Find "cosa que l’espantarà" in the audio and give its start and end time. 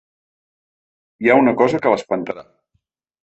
1.61-2.47